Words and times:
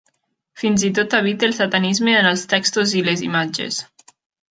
Fins 0.61 0.85
i 0.85 0.89
tot 0.99 1.11
evita 1.17 1.45
el 1.47 1.53
satanisme 1.57 2.15
en 2.21 2.29
els 2.31 2.45
textos 2.55 2.95
i 3.01 3.05
les 3.09 3.23
imatges. 3.27 3.79